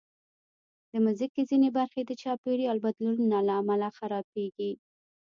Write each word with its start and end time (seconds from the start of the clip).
د 0.91 0.93
مځکې 1.05 1.41
ځینې 1.49 1.69
برخې 1.77 2.01
د 2.05 2.11
چاپېریالي 2.21 2.81
بدلونونو 2.85 3.37
له 3.47 3.53
امله 3.61 3.87
خرابېږي. 3.97 4.71